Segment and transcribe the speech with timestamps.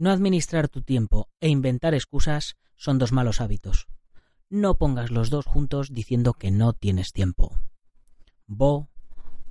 [0.00, 3.86] No administrar tu tiempo e inventar excusas son dos malos hábitos.
[4.48, 7.60] No pongas los dos juntos diciendo que no tienes tiempo.
[8.46, 8.88] Bo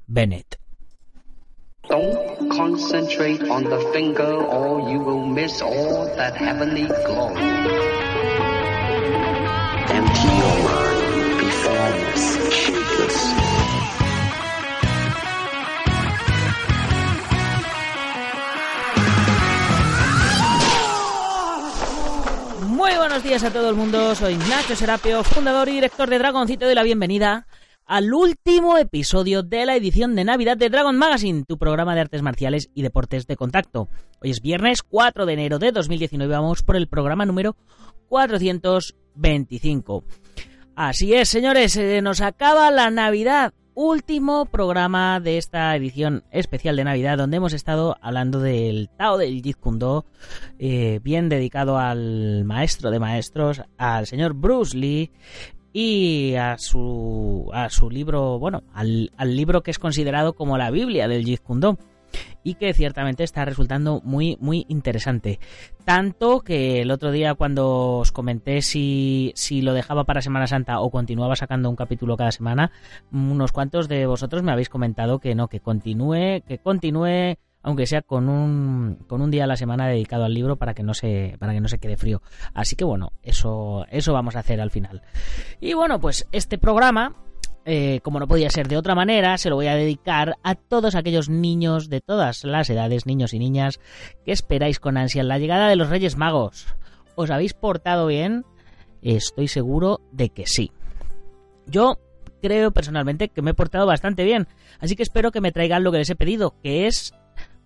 [0.07, 0.59] Bennett.
[1.87, 7.88] Don't concentrate on the finger or you will miss all that heavenly glow.
[22.89, 26.65] Muy buenos días a todo el mundo, soy Nacho Serapio, fundador y director de Dragoncito,
[26.65, 27.45] y doy la bienvenida
[27.85, 32.23] al último episodio de la edición de Navidad de Dragon Magazine, tu programa de artes
[32.23, 33.89] marciales y deportes de contacto.
[34.23, 37.55] Hoy es viernes 4 de enero de 2019 vamos por el programa número
[38.07, 40.03] 425.
[40.75, 43.53] Así es, señores, se nos acaba la Navidad.
[43.81, 49.41] Último programa de esta edición especial de Navidad, donde hemos estado hablando del Tao del
[49.41, 50.05] Jeet Kune Do,
[50.59, 55.11] eh, bien dedicado al maestro de maestros, al señor Bruce Lee,
[55.71, 60.71] y a su, a su libro, bueno, al, al libro que es considerado como la
[60.71, 61.79] Biblia del Jeet Kune Do
[62.43, 65.39] y que ciertamente está resultando muy muy interesante.
[65.85, 70.79] Tanto que el otro día cuando os comenté si, si lo dejaba para Semana Santa
[70.79, 72.71] o continuaba sacando un capítulo cada semana,
[73.11, 78.01] unos cuantos de vosotros me habéis comentado que no, que continúe, que continúe aunque sea
[78.01, 81.35] con un, con un día a la semana dedicado al libro para que no se
[81.39, 82.21] para que no se quede frío.
[82.53, 85.01] Así que bueno, eso eso vamos a hacer al final.
[85.59, 87.15] Y bueno, pues este programa
[87.71, 90.95] eh, como no podía ser de otra manera, se lo voy a dedicar a todos
[90.95, 93.79] aquellos niños de todas las edades, niños y niñas,
[94.25, 96.65] que esperáis con ansia la llegada de los Reyes Magos.
[97.13, 98.43] ¿Os habéis portado bien?
[99.03, 100.71] Estoy seguro de que sí.
[101.67, 101.99] Yo
[102.41, 104.47] creo personalmente que me he portado bastante bien,
[104.79, 107.13] así que espero que me traigan lo que les he pedido, que es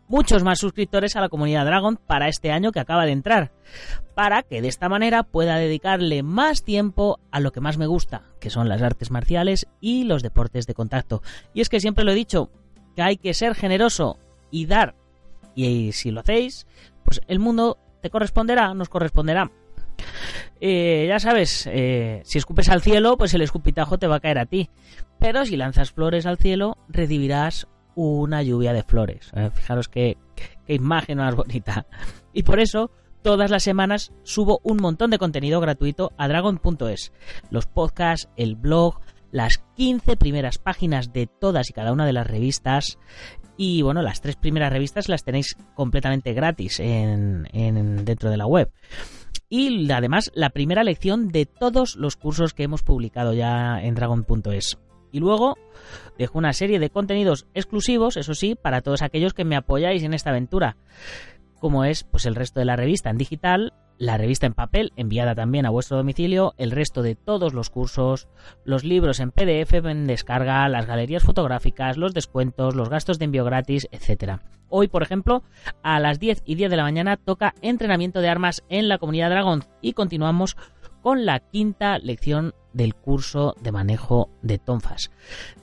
[0.08, 3.52] muchos más suscriptores a la comunidad Dragon para este año que acaba de entrar,
[4.16, 8.24] para que de esta manera pueda dedicarle más tiempo a lo que más me gusta,
[8.40, 11.22] que son las artes marciales y los deportes de contacto.
[11.54, 12.50] Y es que siempre lo he dicho,
[12.96, 14.18] que hay que ser generoso
[14.52, 14.96] y dar,
[15.56, 16.68] y si lo hacéis,
[17.04, 19.52] pues el mundo te corresponderá, nos corresponderá.
[20.60, 24.40] Eh, ya sabes, eh, si escupes al cielo, pues el escupitajo te va a caer
[24.40, 24.70] a ti.
[25.20, 29.32] Pero si lanzas flores al cielo, recibirás una lluvia de flores.
[29.36, 30.18] Eh, fijaros qué,
[30.68, 31.86] imagen más bonita.
[32.34, 37.12] Y por eso, todas las semanas subo un montón de contenido gratuito a dragon.es.
[37.50, 39.00] Los podcasts, el blog,
[39.32, 42.98] las 15 primeras páginas de todas y cada una de las revistas.
[43.58, 48.48] Y bueno, las tres primeras revistas las tenéis completamente gratis en, en, dentro de la
[48.48, 48.72] web.
[49.50, 54.80] Y además la primera lección de todos los cursos que hemos publicado ya en dragon.es.
[55.14, 55.58] Y luego
[56.18, 60.16] dejo una serie de contenidos exclusivos, eso sí, para todos aquellos que me apoyáis en
[60.16, 60.76] esta aventura,
[61.60, 65.36] como es pues el resto de la revista en digital, la revista en papel enviada
[65.36, 68.28] también a vuestro domicilio, el resto de todos los cursos,
[68.66, 73.46] los libros en PDF en descarga, las galerías fotográficas, los descuentos, los gastos de envío
[73.46, 74.40] gratis, etc.
[74.68, 75.44] Hoy, por ejemplo,
[75.84, 79.30] a las 10 y 10 de la mañana toca entrenamiento de armas en la comunidad
[79.30, 80.64] Dragon y continuamos con
[81.04, 85.12] la quinta lección del curso de manejo de tonfas,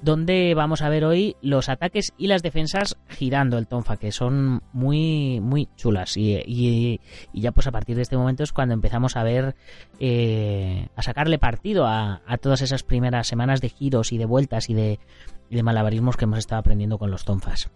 [0.00, 4.62] donde vamos a ver hoy los ataques y las defensas girando el tonfa, que son
[4.72, 6.16] muy, muy chulas.
[6.16, 7.00] Y,
[7.32, 9.56] ya pues a partir de este momento es cuando empezamos a ver,
[9.98, 14.74] eh, a sacarle partido a, todas esas primeras semanas de giros y de vueltas y
[14.74, 15.00] de,
[15.48, 17.70] y de malabarismos que hemos estado aprendiendo con los tonfas.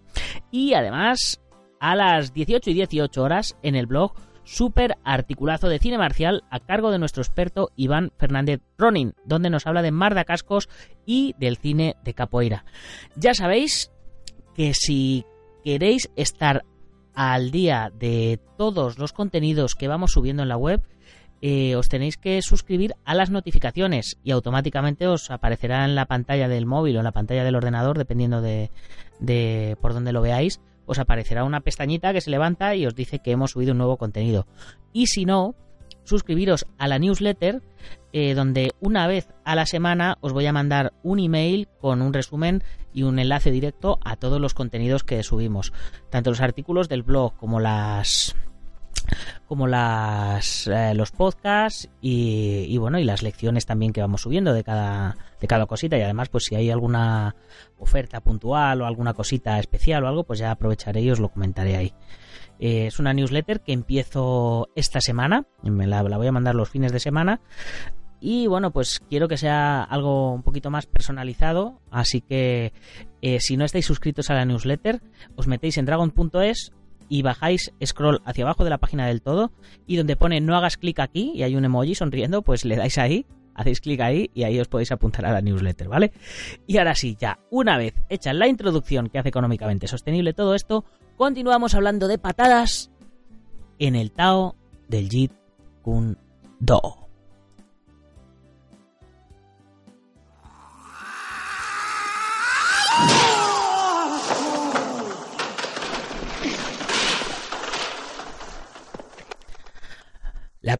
[0.50, 1.40] Y además,
[1.80, 4.14] a las 18 y 18 horas en el blog
[4.44, 9.66] super articulazo de cine marcial a cargo de nuestro experto Iván Fernández Ronin, donde nos
[9.66, 10.68] habla de Mar Cascos
[11.06, 12.64] y del cine de capoeira.
[13.16, 13.90] Ya sabéis
[14.54, 15.24] que si
[15.64, 16.64] queréis estar
[17.14, 20.82] al día de todos los contenidos que vamos subiendo en la web,
[21.40, 26.48] eh, os tenéis que suscribir a las notificaciones y automáticamente os aparecerá en la pantalla
[26.48, 28.70] del móvil o en la pantalla del ordenador, dependiendo de,
[29.20, 33.18] de por dónde lo veáis, os aparecerá una pestañita que se levanta y os dice
[33.18, 34.46] que hemos subido un nuevo contenido.
[34.92, 35.54] Y si no,
[36.04, 37.62] suscribiros a la newsletter,
[38.12, 42.12] eh, donde una vez a la semana os voy a mandar un email con un
[42.12, 45.72] resumen y un enlace directo a todos los contenidos que subimos,
[46.10, 48.36] tanto los artículos del blog como las
[49.46, 54.52] como las eh, los podcasts y, y, bueno y las lecciones también que vamos subiendo
[54.52, 55.98] de cada de cada cosita.
[55.98, 57.34] Y además pues si hay alguna
[57.78, 61.76] oferta puntual o alguna cosita especial o algo pues ya aprovecharé y os lo comentaré
[61.76, 61.94] ahí.
[62.58, 66.92] Eh, es una newsletter que empiezo esta semana me la, voy a mandar los fines
[66.92, 67.40] de semana.
[68.20, 71.80] Y bueno, pues quiero que sea algo un poquito más personalizado.
[71.90, 72.72] Así que
[73.20, 75.02] eh, si no estáis suscritos a la newsletter,
[75.36, 76.72] os metéis en dragon.es
[77.08, 79.52] y bajáis scroll hacia abajo de la página del todo.
[79.86, 82.98] Y donde pone no hagas clic aquí y hay un emoji sonriendo, pues le dais
[82.98, 83.26] ahí.
[83.54, 86.12] Hacéis clic ahí y ahí os podéis apuntar a la newsletter, ¿vale?
[86.66, 90.84] Y ahora sí, ya, una vez hecha la introducción que hace económicamente sostenible todo esto,
[91.16, 92.90] continuamos hablando de patadas
[93.78, 94.56] en el Tao
[94.88, 95.32] del Jeet
[95.82, 96.16] Kune
[96.58, 97.03] Do.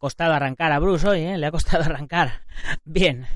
[0.04, 1.38] Costado arrancar a Bruce hoy, ¿eh?
[1.38, 2.42] Le ha costado arrancar.
[2.84, 3.26] Bien.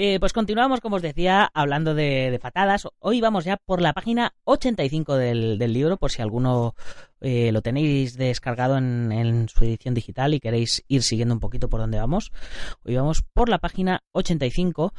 [0.00, 2.86] Eh, pues continuamos, como os decía, hablando de, patadas.
[3.00, 6.76] Hoy vamos ya por la página 85 del, del libro, por si alguno
[7.20, 11.80] eh, lo tenéis descargado en, su edición digital y queréis ir siguiendo un poquito por
[11.80, 12.30] donde vamos.
[12.84, 14.94] Hoy vamos por la página 85,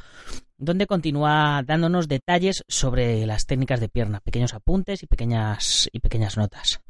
[0.58, 6.36] donde continúa dándonos detalles sobre las técnicas de pierna, pequeños apuntes y pequeñas, y pequeñas
[6.36, 6.82] notas.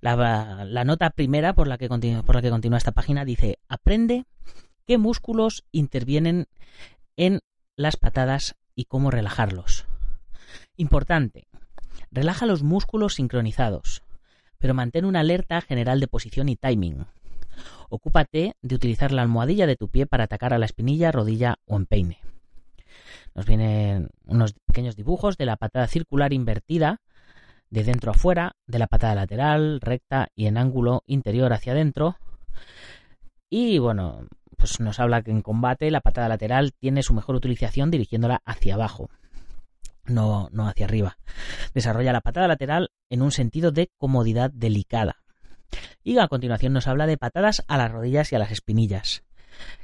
[0.00, 4.24] La, nota primera por la, que por la que continúa esta página dice, aprende
[4.84, 6.48] qué músculos intervienen
[7.16, 7.38] en
[7.76, 9.86] las patadas y cómo relajarlos.
[10.76, 11.48] Importante,
[12.10, 14.02] relaja los músculos sincronizados,
[14.58, 17.06] pero mantén una alerta general de posición y timing.
[17.88, 21.76] Ocúpate de utilizar la almohadilla de tu pie para atacar a la espinilla, rodilla o
[21.76, 22.20] empeine.
[23.34, 27.00] Nos vienen unos pequeños dibujos de la patada circular invertida,
[27.70, 32.16] de dentro a fuera, de la patada lateral, recta y en ángulo interior hacia adentro.
[33.48, 34.26] Y bueno,
[34.62, 38.74] pues nos habla que en combate la patada lateral tiene su mejor utilización dirigiéndola hacia
[38.74, 39.10] abajo,
[40.04, 41.18] no, no hacia arriba.
[41.74, 45.16] Desarrolla la patada lateral en un sentido de comodidad delicada.
[46.04, 49.24] Y a continuación nos habla de patadas a las rodillas y a las espinillas,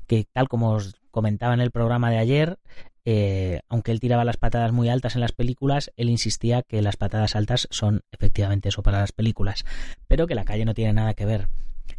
[0.06, 2.60] que tal como os comentaba en el programa de ayer,
[3.04, 6.96] eh, aunque él tiraba las patadas muy altas en las películas, él insistía que las
[6.96, 9.64] patadas altas son efectivamente eso para las películas,
[10.06, 11.48] pero que la calle no tiene nada que ver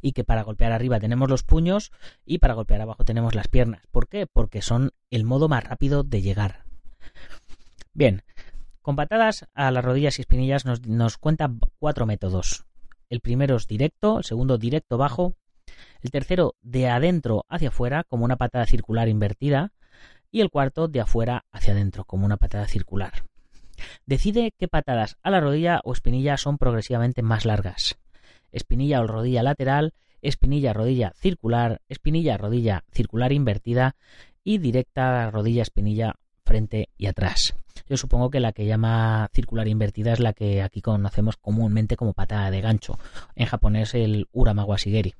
[0.01, 1.91] y que para golpear arriba tenemos los puños
[2.25, 3.81] y para golpear abajo tenemos las piernas.
[3.91, 4.27] ¿Por qué?
[4.27, 6.63] Porque son el modo más rápido de llegar.
[7.93, 8.23] Bien,
[8.81, 12.65] con patadas a las rodillas y espinillas nos, nos cuenta cuatro métodos.
[13.09, 15.35] El primero es directo, el segundo directo bajo,
[16.01, 19.73] el tercero de adentro hacia afuera como una patada circular invertida
[20.31, 23.25] y el cuarto de afuera hacia adentro como una patada circular.
[24.05, 27.97] Decide qué patadas a la rodilla o espinilla son progresivamente más largas
[28.51, 33.95] espinilla o rodilla lateral, espinilla rodilla circular, espinilla rodilla circular invertida
[34.43, 37.55] y directa rodilla espinilla frente y atrás.
[37.87, 42.13] Yo supongo que la que llama circular invertida es la que aquí conocemos comúnmente como
[42.13, 42.99] patada de gancho,
[43.35, 45.15] en japonés el uramawashigeri.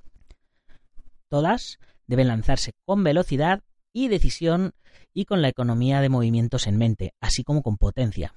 [1.30, 3.62] Todas deben lanzarse con velocidad
[3.94, 4.74] y decisión
[5.14, 8.34] y con la economía de movimientos en mente, así como con potencia.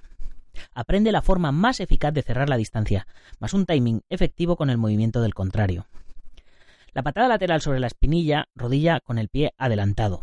[0.73, 3.07] Aprende la forma más eficaz de cerrar la distancia,
[3.39, 5.87] más un timing efectivo con el movimiento del contrario.
[6.93, 10.21] La patada lateral sobre la espinilla, rodilla con el pie adelantado.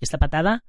[0.00, 0.64] Esta patada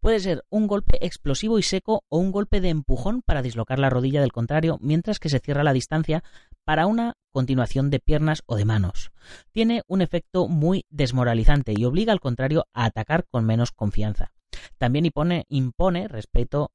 [0.00, 3.90] puede ser un golpe explosivo y seco o un golpe de empujón para dislocar la
[3.90, 6.22] rodilla del contrario mientras que se cierra la distancia
[6.64, 9.12] para una continuación de piernas o de manos.
[9.50, 14.32] Tiene un efecto muy desmoralizante y obliga al contrario a atacar con menos confianza.
[14.78, 15.10] También
[15.48, 16.70] impone, respeto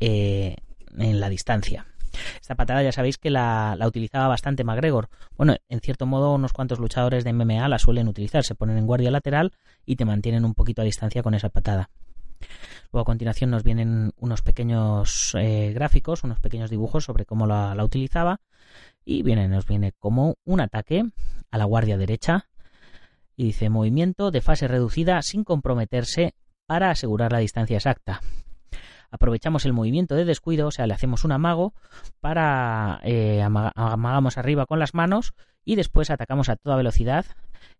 [0.00, 0.56] eh,
[0.98, 1.86] en la distancia.
[2.40, 5.08] Esta patada ya sabéis que la, utilizaba bastante McGregor.
[5.36, 8.44] Bueno, en cierto modo unos cuantos luchadores de MMA la suelen utilizar.
[8.44, 9.52] Se ponen en guardia lateral
[9.84, 11.90] y te mantienen un poquito a distancia con esa patada.
[12.92, 17.74] Luego a continuación nos vienen unos pequeños eh, gráficos, unos pequeños dibujos sobre cómo la,
[17.74, 18.40] la utilizaba.
[19.04, 21.04] Y viene, nos viene como un ataque
[21.50, 22.48] a la guardia derecha.
[23.36, 26.34] Y dice movimiento de fase reducida sin comprometerse
[26.66, 28.20] para asegurar la distancia exacta
[29.14, 31.72] aprovechamos el movimiento de descuido, o sea, le hacemos un amago
[32.18, 37.24] para eh, amagamos arriba con las manos y después atacamos a toda velocidad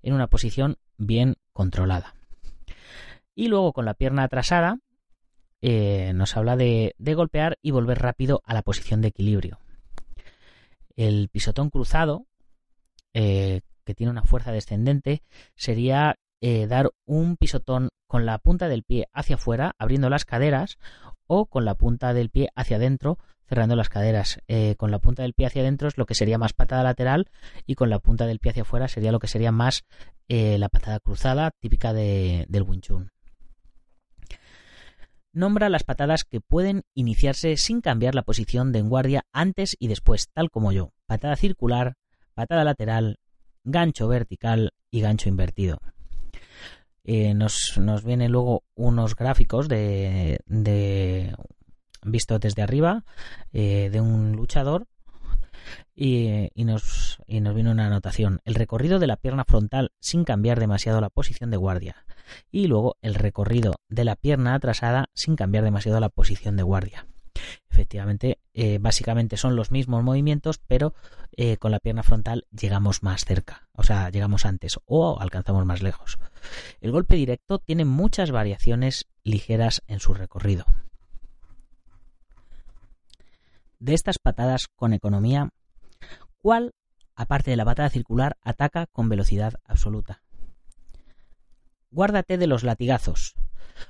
[0.02, 2.14] en una posición bien controlada.
[3.34, 4.78] Y luego con la pierna atrasada
[5.60, 9.58] eh, nos habla de, golpear y volver rápido a la posición de equilibrio.
[10.94, 12.26] El pisotón cruzado,
[13.12, 15.24] eh, que tiene una fuerza descendente,
[15.56, 16.14] sería
[16.68, 20.76] dar un pisotón con la punta del pie hacia afuera, abriendo las caderas,
[21.26, 24.40] o con la punta del pie hacia adentro, cerrando las caderas.
[24.48, 27.28] Eh, con la punta del pie hacia adentro es lo que sería más patada lateral
[27.66, 29.84] y con la punta del pie hacia afuera sería lo que sería más
[30.28, 33.10] eh, la patada cruzada típica de, del Wing Chun.
[35.32, 39.88] Nombra las patadas que pueden iniciarse sin cambiar la posición de en guardia antes y
[39.88, 40.92] después, tal como yo.
[41.06, 41.94] Patada circular,
[42.34, 43.18] patada lateral,
[43.64, 45.80] gancho vertical y gancho invertido.
[47.04, 51.34] Eh, nos, nos vienen luego unos gráficos de, de
[52.02, 53.04] visto desde arriba
[53.52, 54.86] eh, de un luchador
[55.94, 58.40] y, nos, y nos viene una anotación.
[58.44, 62.04] El recorrido de la pierna frontal sin cambiar demasiado la posición de guardia.
[62.50, 67.06] Y luego el recorrido de la pierna atrasada sin cambiar demasiado la posición de guardia.
[67.70, 70.94] Efectivamente, eh, básicamente son los mismos movimientos, pero
[71.36, 75.82] eh, con la pierna frontal llegamos más cerca, o sea, llegamos antes o alcanzamos más
[75.82, 76.18] lejos.
[76.80, 80.66] El golpe directo tiene muchas variaciones ligeras en su recorrido.
[83.80, 85.50] De estas patadas con economía,
[86.38, 86.72] ¿cuál,
[87.16, 90.22] aparte de la patada circular, ataca con velocidad absoluta?
[91.90, 93.34] Guárdate de los latigazos.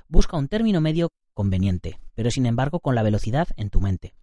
[0.07, 4.15] Busca un término medio conveniente, pero sin embargo con la velocidad en tu mente.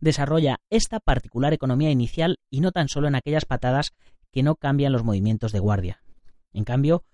[0.00, 3.92] Desarrolla esta particular economía inicial y no tan solo en aquellas patadas
[4.32, 6.02] que no cambian los movimientos de guardia.
[6.52, 7.04] En cambio,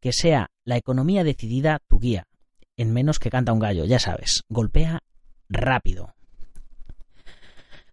[0.00, 2.28] que sea la economía decidida tu guía,
[2.76, 5.00] en menos que canta un gallo, ya sabes, golpea
[5.48, 6.14] rápido.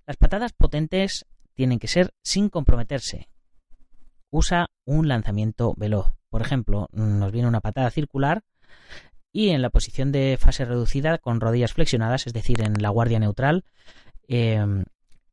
[0.05, 3.29] Las patadas potentes tienen que ser sin comprometerse.
[4.31, 6.13] Usa un lanzamiento veloz.
[6.29, 8.43] Por ejemplo, nos viene una patada circular
[9.31, 13.19] y en la posición de fase reducida con rodillas flexionadas, es decir, en la guardia
[13.19, 13.63] neutral,
[14.27, 14.85] em,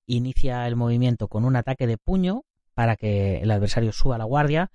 [0.06, 4.70] inicia el movimiento con un ataque de puño para que el adversario suba la guardia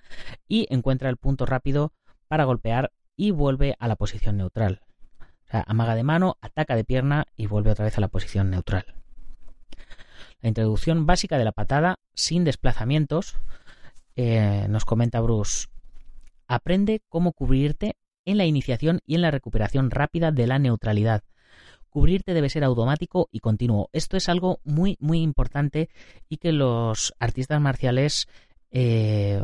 [0.48, 1.94] y encuentra el punto rápido
[2.28, 4.82] para golpear y vuelve a la posición neutral.
[5.20, 8.50] O sea, amaga de mano, ataca de pierna y vuelve otra vez a la posición
[8.50, 8.96] neutral.
[10.42, 13.38] La introducción básica de la patada sin desplazamientos,
[14.16, 15.68] eh, nos comenta Bruce,
[16.48, 17.96] aprende cómo cubrirte
[18.32, 21.24] en la iniciación y en la recuperación rápida de la neutralidad.
[21.90, 23.90] Cubrirte debe ser automático y continuo.
[23.92, 25.90] Esto es algo muy, muy importante
[26.30, 28.30] y que los artistas marciales,
[28.72, 29.44] eh,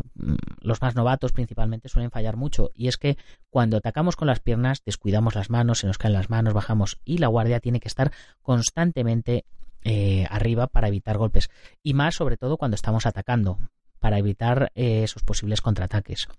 [0.61, 2.71] los más novatos principalmente, suelen fallar mucho.
[2.73, 3.17] Y es que
[3.49, 7.17] cuando atacamos con las piernas, descuidamos las manos, se nos caen las manos, bajamos y
[7.17, 9.43] la guardia tiene que estar constantemente
[9.83, 11.49] eh, arriba para evitar golpes.
[11.83, 13.59] Y más sobre todo cuando estamos atacando,
[13.99, 16.29] para evitar eh, esos posibles contraataques.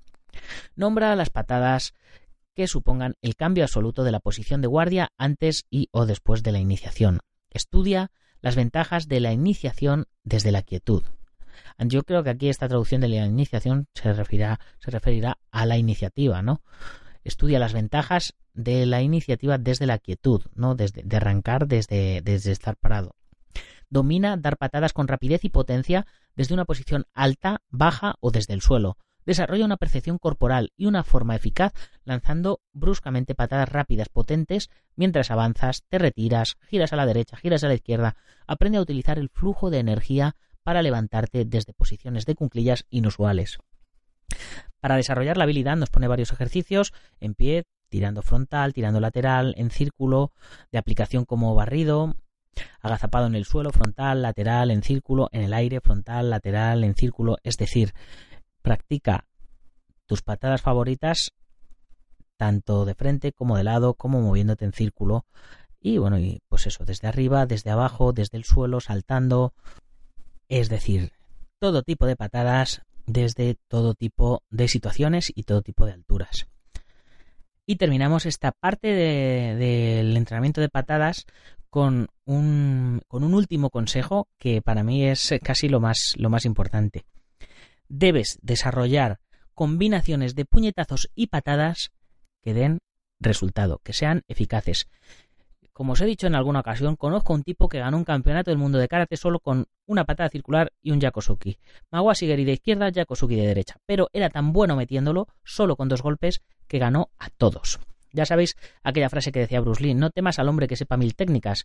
[0.76, 1.93] Nombra las patadas
[2.59, 6.50] que supongan el cambio absoluto de la posición de guardia antes y o después de
[6.50, 7.21] la iniciación.
[7.50, 8.11] Estudia
[8.41, 11.05] las ventajas de la iniciación desde la quietud.
[11.79, 16.61] Yo creo que aquí esta traducción de la iniciación se referirá, a la iniciativa, ¿no?
[17.23, 20.75] Estudia las ventajas de la iniciativa desde la quietud, ¿no?
[20.75, 23.15] Desde, de arrancar desde estar parado.
[23.88, 28.62] Domina dar patadas con rapidez y potencia desde una posición alta, baja o desde el
[28.62, 28.97] suelo,
[29.29, 35.85] desarrolla una percepción corporal y una forma eficaz lanzando bruscamente patadas rápidas, potentes, mientras avanzas,
[35.91, 38.17] te retiras, giras a la derecha, giras a la izquierda,
[38.47, 43.59] aprende a utilizar el flujo de energía para levantarte desde posiciones de cunclillas inusuales.
[44.81, 49.71] Para desarrollar la habilidad nos pone varios ejercicios en pie, tirando frontal, tirando lateral, en
[49.71, 50.33] círculo,
[50.73, 52.15] de aplicación como barrido,
[52.81, 57.37] agazapado en el suelo, frontal, lateral, en círculo, en el aire, frontal, lateral, en círculo,
[57.43, 57.93] es decir,
[58.69, 59.25] practica
[60.05, 61.33] tus patadas favoritas
[62.37, 65.25] tanto de frente como de lado, como moviéndote en círculo.
[65.81, 69.55] Y bueno, y pues eso, desde arriba, desde abajo, desde el suelo, saltando.
[70.51, 71.13] Es decir,
[71.59, 76.47] todo tipo de patadas desde todo tipo de situaciones y todo tipo de alturas.
[77.65, 81.25] Y terminamos esta parte del entrenamiento de patadas
[81.71, 86.45] con un, con un último consejo que para mí es casi lo más, lo más
[86.45, 87.07] importante
[87.88, 89.21] debes desarrollar
[89.54, 91.90] combinaciones de puñetazos y patadas
[92.42, 92.78] que den
[93.21, 94.88] resultado, que sean eficaces.
[95.73, 98.50] Como os he dicho en alguna ocasión, conozco a un tipo que ganó un campeonato
[98.50, 101.59] del mundo de karate solo con una patada circular y un yakosuki.
[101.92, 103.76] Mawa Shigeri de izquierda, yakosuki de derecha.
[103.87, 107.78] Pero era tan bueno metiéndolo, solo con dos golpes, que ganó a todos.
[108.12, 111.14] Ya sabéis aquella frase que decía Bruce Lee, no temas al hombre que sepa mil
[111.14, 111.64] técnicas,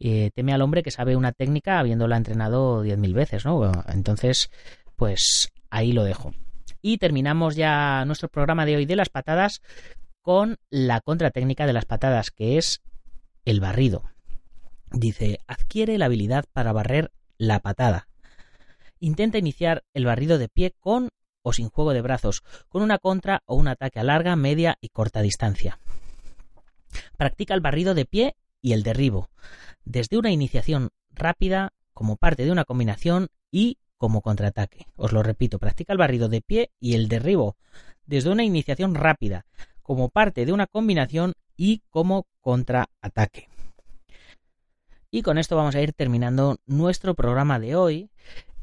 [0.00, 3.72] eh, teme al hombre que sabe una técnica habiéndola entrenado diez mil veces, ¿no?
[3.88, 4.50] Entonces,
[4.96, 6.32] pues ahí lo dejo.
[6.82, 9.60] Y terminamos ya nuestro programa de hoy de las patadas
[10.22, 12.82] con la contratécnica de las patadas, que es
[13.44, 14.02] el barrido.
[14.90, 18.08] Dice, adquiere la habilidad para barrer la patada.
[18.98, 21.10] Intenta iniciar el barrido de pie con
[21.42, 24.88] o sin juego de brazos, con una contra o un ataque a larga, media y
[24.88, 25.78] corta distancia.
[27.16, 29.30] Practica el barrido de pie y el derribo,
[29.84, 34.86] desde una iniciación rápida como parte de una combinación y como contraataque.
[34.96, 37.56] Os lo repito, practica el barrido de pie y el derribo
[38.06, 39.46] desde una iniciación rápida
[39.82, 43.48] como parte de una combinación y como contraataque.
[45.10, 48.10] Y con esto vamos a ir terminando nuestro programa de hoy.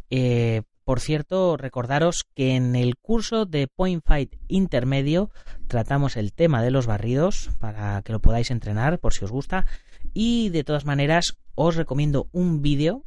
[0.09, 5.31] Eh, por cierto, recordaros que en el curso de Point Fight intermedio
[5.67, 9.65] tratamos el tema de los barridos para que lo podáis entrenar por si os gusta.
[10.13, 13.05] Y de todas maneras, os recomiendo un vídeo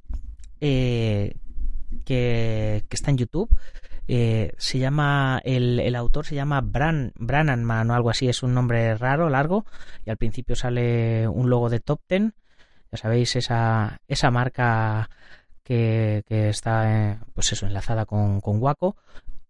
[0.60, 1.36] eh,
[2.04, 3.48] que, está en YouTube.
[4.08, 8.94] Eh, se llama, el, autor se llama Bran, Brananman o algo así, es un nombre
[8.96, 9.64] raro, largo,
[10.04, 12.34] y al principio sale un logo de Top Ten.
[12.92, 15.10] Ya sabéis, esa, esa marca
[15.64, 18.96] que, está eh, pues eso, enlazada con, con Waco.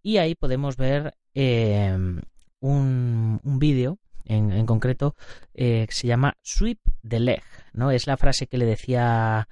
[0.01, 2.21] Y ahí podemos ver em,
[2.59, 5.15] un, un vídeo en, en, concreto
[5.53, 7.43] eh, que se llama Sweep the Leg.
[7.73, 7.91] ¿no?
[7.91, 9.47] Es la frase que le decía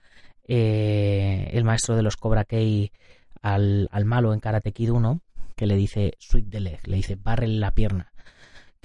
[0.48, 2.92] eh, el maestro de los Cobra Kai
[3.42, 5.22] al, al malo en Karate Kid 1,
[5.56, 8.12] que le dice Sweep the Leg, le dice barre la pierna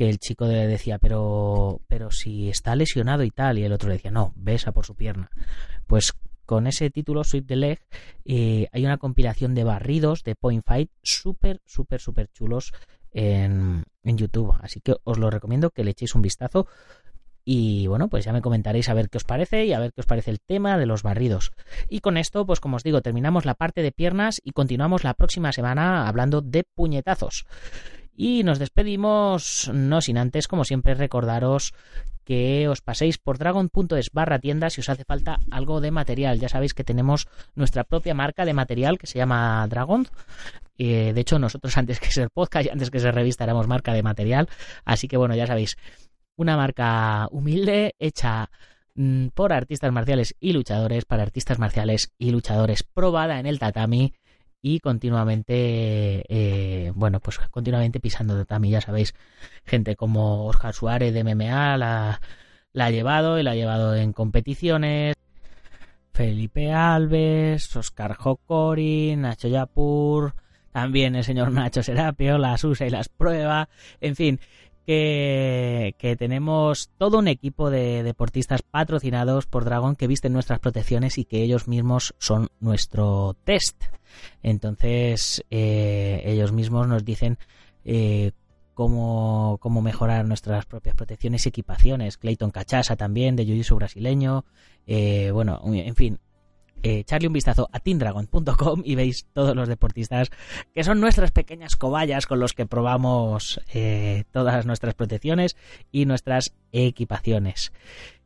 [0.01, 3.91] que el chico le decía, pero, pero si está lesionado y tal, y el otro
[3.91, 5.31] le decía, no, besa por su pierna.
[5.87, 6.15] Pues
[6.47, 7.81] con ese título, Sweep the Leg,
[8.25, 12.73] eh, hay una compilación de barridos de Point Fight súper, súper, súper chulos
[13.13, 14.57] en, en YouTube.
[14.63, 16.67] Así que os lo recomiendo que le echéis un vistazo.
[17.53, 20.03] Y bueno, pues ya me comentaréis a ver qué os parece y a ver qué
[20.03, 21.51] os parece el tema de los barridos.
[21.89, 25.15] Y con esto, pues como os digo, terminamos la parte de piernas y continuamos la
[25.15, 27.47] próxima semana hablando de puñetazos.
[28.15, 31.75] Y nos despedimos, no sin antes, como siempre, recordaros
[32.23, 36.39] que os paséis por dragon.es barra tienda si os hace falta algo de material.
[36.39, 37.27] Ya sabéis que tenemos
[37.57, 40.07] nuestra propia marca de material que se llama Dragon.
[40.79, 43.93] Eh, de hecho, nosotros antes que ser podcast y antes que ser revista éramos marca
[43.93, 44.49] de material.
[44.85, 45.77] Así que bueno, ya sabéis,
[46.37, 48.51] una marca humilde hecha
[48.95, 54.15] mm, por artistas marciales y luchadores para artistas marciales y luchadores probada en el tatami
[54.63, 59.15] y continuamente, eh, bueno, pues continuamente pisando tatami, ya sabéis,
[59.65, 62.21] gente como Oscar Suárez de MMA la,
[62.73, 65.17] la ha llevado y la ha llevado en competiciones.
[66.13, 70.35] Felipe Alves, Oscar Jokori, Nacho Yapur,
[70.73, 73.69] también el señor Nacho Serapio las usa y las prueba,
[74.01, 74.41] en fin,
[74.91, 81.25] que, tenemos todo un equipo de deportistas patrocinados por Dragon que visten nuestras protecciones y
[81.25, 83.85] que ellos mismos son nuestro test.
[84.43, 87.39] Entonces, eh, ellos mismos nos dicen
[87.85, 88.33] eh,
[88.75, 92.17] cómo, cómo, mejorar nuestras propias protecciones y equipaciones.
[92.17, 94.45] Clayton Cachasa también, de Jiu-Jitsu brasileño.
[94.89, 96.19] Eh, bueno, en fin,
[96.83, 100.31] echarle un vistazo a teamdragon.com y veis todos los deportistas
[100.75, 103.61] que son nuestras pequeñas cobayas con los que probamos
[104.33, 105.57] todas nuestras protecciones
[105.93, 107.73] y nuestras equipaciones.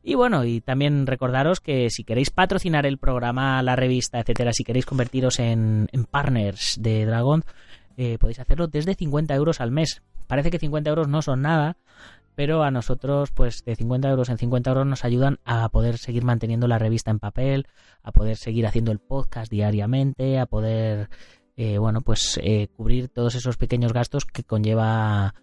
[0.07, 4.63] Y bueno, y también recordaros que si queréis patrocinar el programa, la revista, etcétera, si
[4.63, 7.43] queréis convertiros en, partners de Dragon,
[7.97, 10.03] eh, podéis hacerlo desde 50 euros al mes.
[10.27, 11.77] Parece que 50 euros no son nada,
[12.35, 16.23] pero a nosotros, pues de 50 euros en 50 euros nos ayudan a poder seguir
[16.23, 17.67] manteniendo la revista en papel,
[18.03, 21.09] a poder seguir haciendo el podcast diariamente, a poder,
[21.55, 25.33] eh, bueno, pues eh, cubrir todos esos pequeños gastos que conlleva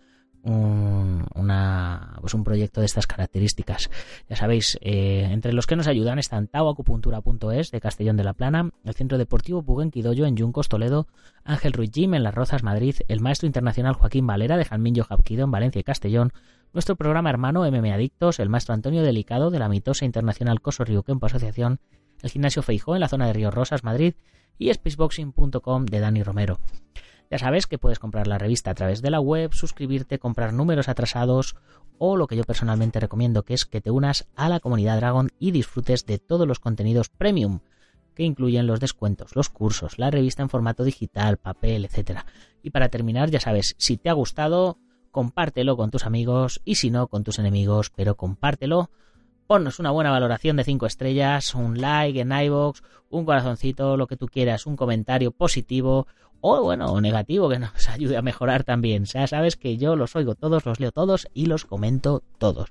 [0.43, 3.91] un, una, pues un proyecto de estas características.
[4.29, 8.71] Ya sabéis, eh, entre los que nos ayudan están tauacupuntura.es de Castellón de la Plana,
[8.85, 11.07] el Centro Deportivo Pugenquidoyo en Yuncos, Toledo,
[11.45, 15.45] Ángel Ruiz Jim en Las Rozas, Madrid, el Maestro Internacional Joaquín Valera de Jalmillo Japquido
[15.45, 16.33] en Valencia y Castellón,
[16.73, 21.03] nuestro programa hermano MM Adictos, el Maestro Antonio Delicado de la Mitosa Internacional Coso Río
[21.03, 21.81] Kempo Asociación,
[22.23, 24.15] el Gimnasio Feijó en la zona de Río Rosas, Madrid,
[24.59, 26.61] y spaceboxing.com de Dani Romero.
[27.31, 30.89] Ya sabes que puedes comprar la revista a través de la web, suscribirte, comprar números
[30.89, 31.57] atrasados
[31.99, 35.31] o lo que yo personalmente recomiendo que es que te unas a la comunidad Dragon
[35.39, 37.61] y disfrutes de todos los contenidos premium
[38.15, 42.21] que incluyen los descuentos, los cursos, la revista en formato digital, papel, etc.
[42.63, 44.79] Y para terminar, ya sabes, si te ha gustado,
[45.13, 48.91] compártelo con tus amigos y si no, con tus enemigos, pero compártelo.
[49.47, 54.17] Ponnos una buena valoración de 5 estrellas, un like en iVoox, un corazoncito, lo que
[54.17, 56.07] tú quieras, un comentario positivo,
[56.41, 59.05] o bueno, o negativo que nos ayude a mejorar también.
[59.05, 62.71] Ya sabes que yo los oigo todos, los leo todos y los comento todos.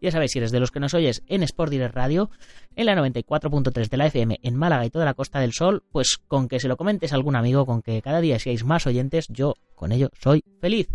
[0.00, 2.30] Ya sabes, si eres de los que nos oyes en Sport Direct Radio,
[2.76, 6.18] en la 94.3 de la FM en Málaga y toda la Costa del Sol, pues
[6.28, 9.26] con que se lo comentes a algún amigo, con que cada día seáis más oyentes,
[9.28, 10.88] yo con ello soy feliz.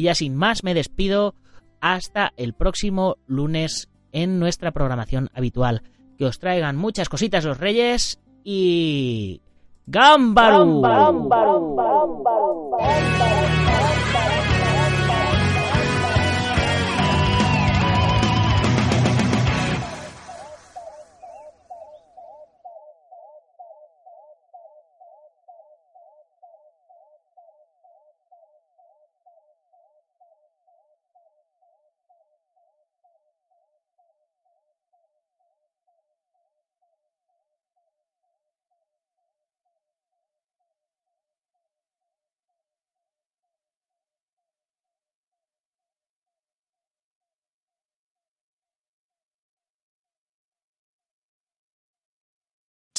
[0.00, 1.34] Y ya sin más me despido
[1.82, 5.82] hasta el próximo lunes en nuestra programación habitual.
[6.16, 9.42] Que os traigan muchas cositas los reyes y
[9.86, 10.80] Gámbaro.